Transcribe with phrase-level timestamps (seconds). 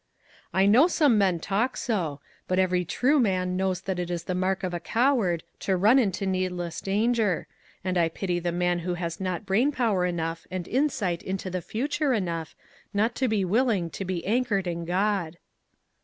[0.51, 2.99] "I know some men talk so, but every Il6 ONE COMMONPLACE DAY.
[3.01, 6.81] true man knows that it is the mark of a coward to run into needless
[6.81, 7.45] danger,
[7.83, 11.61] and I pity the man who has not brain power enough, and insight into the
[11.61, 12.55] future enough,
[12.95, 15.37] not to be willing to be anchored in God."